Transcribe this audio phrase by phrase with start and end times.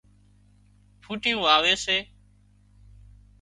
[1.01, 1.97] ڦُوٽيون واوي سي